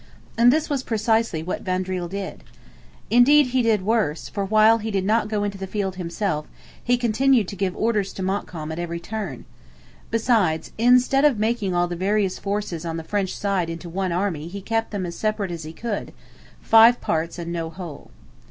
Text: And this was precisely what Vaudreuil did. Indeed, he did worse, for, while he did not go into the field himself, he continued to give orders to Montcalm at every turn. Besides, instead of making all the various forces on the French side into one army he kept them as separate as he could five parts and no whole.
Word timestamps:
And 0.35 0.51
this 0.51 0.67
was 0.67 0.81
precisely 0.81 1.43
what 1.43 1.61
Vaudreuil 1.63 2.07
did. 2.07 2.43
Indeed, 3.11 3.45
he 3.49 3.61
did 3.61 3.83
worse, 3.85 4.29
for, 4.29 4.43
while 4.43 4.79
he 4.79 4.89
did 4.89 5.05
not 5.05 5.27
go 5.27 5.43
into 5.43 5.59
the 5.59 5.67
field 5.67 5.97
himself, 5.97 6.47
he 6.83 6.97
continued 6.97 7.47
to 7.49 7.55
give 7.55 7.77
orders 7.77 8.11
to 8.13 8.23
Montcalm 8.23 8.71
at 8.71 8.79
every 8.79 8.99
turn. 8.99 9.45
Besides, 10.09 10.71
instead 10.79 11.23
of 11.23 11.37
making 11.37 11.75
all 11.75 11.87
the 11.87 11.95
various 11.95 12.39
forces 12.39 12.83
on 12.83 12.97
the 12.97 13.03
French 13.03 13.37
side 13.37 13.69
into 13.69 13.89
one 13.89 14.11
army 14.11 14.47
he 14.47 14.59
kept 14.59 14.89
them 14.89 15.05
as 15.05 15.15
separate 15.15 15.51
as 15.51 15.65
he 15.65 15.71
could 15.71 16.13
five 16.63 16.99
parts 16.99 17.37
and 17.37 17.53
no 17.53 17.69
whole. 17.69 18.09